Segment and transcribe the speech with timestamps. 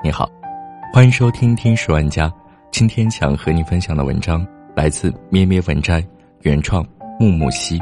[0.00, 0.30] 你好，
[0.92, 2.28] 欢迎收听《听十万家》。
[2.70, 4.46] 今天想和你分享的文章
[4.76, 6.06] 来自咩咩文摘，
[6.42, 6.86] 原创
[7.18, 7.80] 木木兮。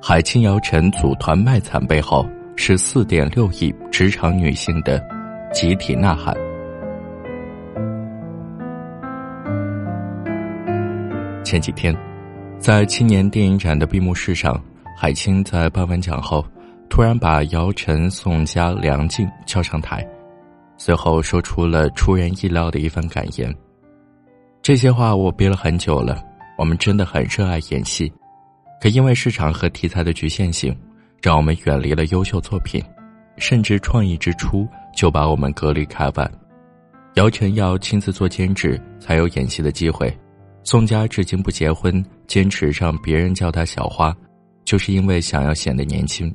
[0.00, 4.98] 海清姚晨组团卖惨背后是四点六亿职场女性的
[5.52, 6.34] 集体呐喊。
[11.44, 11.94] 前几天，
[12.58, 14.58] 在青年电影展的闭幕式上，
[14.96, 16.42] 海清在颁完奖后，
[16.88, 20.02] 突然把姚晨、宋佳、梁静叫上台。
[20.76, 23.54] 随后说出了出人意料的一番感言。
[24.62, 26.22] 这些话我憋了很久了。
[26.58, 28.10] 我们真的很热爱演戏，
[28.80, 30.74] 可因为市场和题材的局限性，
[31.20, 32.82] 让我们远离了优秀作品，
[33.36, 34.66] 甚至创意之初
[34.96, 36.30] 就把我们隔离开外。
[37.16, 40.10] 姚晨要亲自做监制才有演戏的机会，
[40.64, 44.16] 宋佳至今不结婚，坚持让别人叫她小花，
[44.64, 46.34] 就是因为想要显得年轻。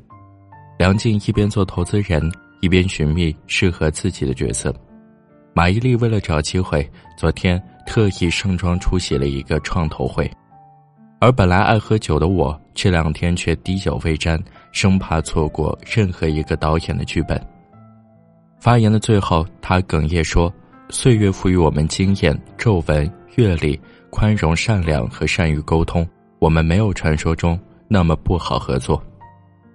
[0.78, 2.32] 梁静一边做投资人。
[2.62, 4.72] 一边寻觅适合自己的角色，
[5.52, 10.30] 马伊琍为了找机会，昨天特意盛装出席了一个创投会，
[11.18, 14.40] 而本来爱喝酒的我，这两天却滴酒未沾，
[14.70, 17.36] 生怕错过任何一个导演的剧本。
[18.60, 20.50] 发言的最后，他哽咽说
[20.88, 29.02] ：“岁月赋予我们经验、皱纹、阅历、宽容、善良和善于沟通，我们没有传说中那么不好合作，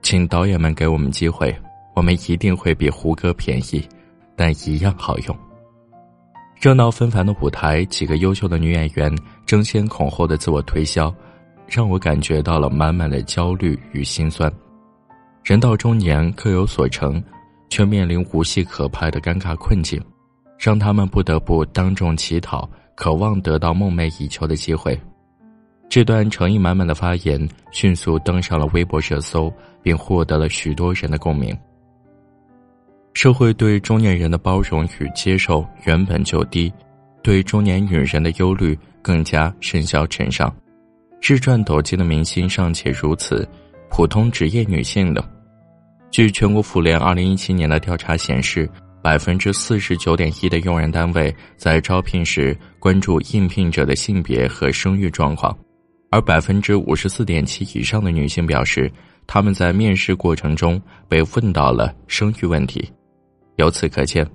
[0.02, 1.54] 请导演们给我们机会。”
[1.98, 3.84] 我们一定会比胡歌便宜，
[4.36, 5.36] 但一样好用。
[6.62, 9.12] 热闹纷繁的舞台，几个优秀的女演员
[9.48, 11.12] 争先恐后的自我推销，
[11.68, 14.52] 让我感觉到了满满的焦虑与心酸。
[15.44, 17.22] 人到中年各有所成，
[17.68, 20.00] 却面临无戏可拍的尴尬困境，
[20.60, 24.96] 让他们不得不当众乞讨，渴望得到梦寐以求的机会。
[25.90, 31.58] 这段诚意满满的发言迅速登上了微博热搜，并获得了许多人的共鸣。
[33.18, 36.72] 社会对中年人的包容与接受原本就低，
[37.24, 40.56] 对中年女人的忧虑更加甚嚣尘上。
[41.20, 43.50] 日赚斗金的明星尚且如此，
[43.90, 45.28] 普通职业女性呢？
[46.12, 48.70] 据全国妇联二零一七年的调查显示，
[49.02, 55.58] 百分之四十九点一的用人单位在招聘时关注应聘者的性别和生育状况，
[56.12, 58.92] 而百分之五十四点七以上的女性表示，
[59.26, 62.88] 他们在面试过程中被问到了生育问题。
[63.58, 64.26] 由此可见，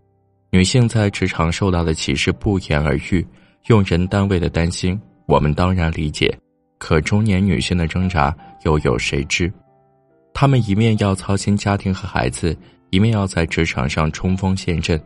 [0.51, 3.25] 女性在职场受到的歧视不言而喻。
[3.69, 6.37] 用人单位的担心，我们当然理解，
[6.79, 9.51] 可中年女性的挣扎又有谁知？
[10.35, 12.57] 她们一面要操心家庭和孩子，
[12.91, 15.01] 一面要在职场上冲锋陷阵，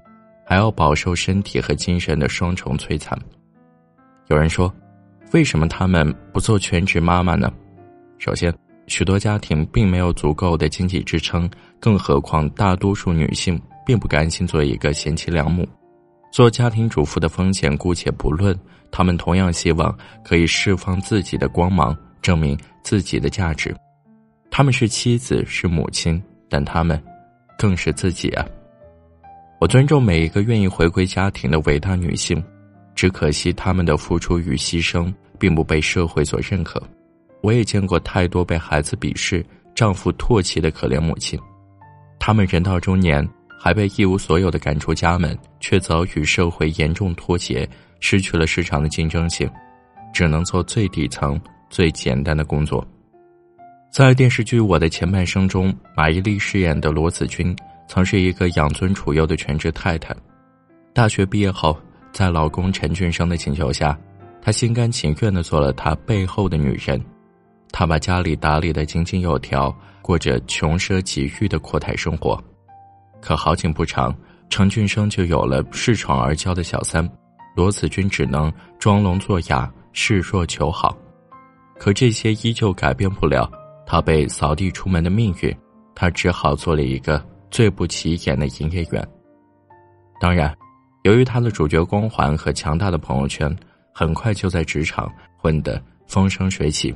[0.47, 3.19] 还要饱受身体和精神的双重摧残。
[4.29, 4.75] 有人说，
[5.33, 7.53] 为什么她们不做全职妈妈呢？
[8.17, 8.51] 首先，
[8.87, 11.47] 许多家庭并没有足够的经济支撑，
[11.79, 13.61] 更何况大多数女性。
[13.87, 15.67] 并不甘心做一个贤妻良母，
[16.33, 18.59] 做家庭主妇的风险姑且不论，
[18.91, 23.73] 他们同样希望可以释放自己的光芒，证明自己的价值。
[24.51, 27.01] 他们是妻子，是母亲，但他们
[27.57, 28.45] 更是自己啊！
[29.61, 32.43] 我尊重每一个愿意回归家庭的伟大女性，
[32.95, 36.83] 只可惜他们的付出与牺牲并不被社会所认可。
[37.41, 41.39] 我也见过太多被孩子鄙视、丈夫唾弃的可怜母亲，
[42.19, 43.27] 他们人到中年。
[43.59, 47.69] 还被一无所有的赶出家门，却早与社会严重脱节，
[48.01, 49.51] 失去了市场的竞争性，
[50.13, 52.87] 只能做最底层、最简单的工作。
[53.91, 57.57] 在电视剧《我的前半生》中，马伊琍饰演的罗子君
[57.89, 60.15] 曾是一个养尊处优的全职太太。
[60.93, 61.79] 大学毕业后，
[62.13, 63.99] 在老公陈俊生的请求下，
[64.43, 67.03] 她心甘情愿地做了他背后的女人。
[67.73, 72.43] 她把家里打理得井井有条，过着穷奢极欲的阔太生活。
[73.21, 74.15] 可好景不长，
[74.49, 77.09] 程俊生就有了恃宠而骄的小三，
[77.57, 80.97] 罗子君只能装聋作哑，示弱求好。
[81.79, 83.51] 可这些依旧改变不了
[83.87, 85.55] 他被扫地出门的命运，
[85.95, 89.09] 他只好做了一个最不起眼的营业员。
[90.21, 90.57] 当然，
[91.03, 93.55] 由于他的主角光环和强大的朋友圈，
[93.93, 96.95] 很快就在职场混得风生水起。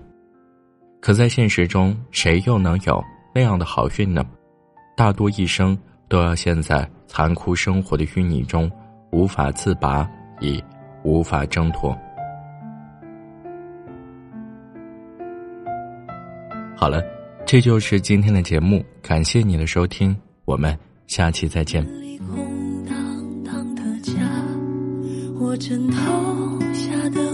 [1.00, 3.02] 可在现实中，谁又能有
[3.34, 4.24] 那样的好运呢？
[4.96, 5.76] 大多一生。
[6.10, 8.70] 都要陷在残酷生活的淤泥中，
[9.12, 10.06] 无法自拔，
[10.40, 10.62] 亦
[11.04, 11.96] 无法挣脱。
[16.76, 17.00] 好了，
[17.46, 20.76] 这就是今天的节目，感谢你的收听，我们
[21.06, 21.86] 下期再见。
[25.38, 27.29] 我枕头下的